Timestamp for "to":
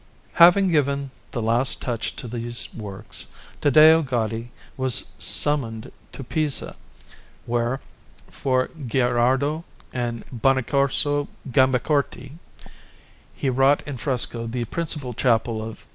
2.15-2.27, 6.11-6.23